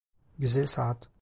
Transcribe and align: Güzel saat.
Güzel 0.39 0.67
saat. 0.67 1.09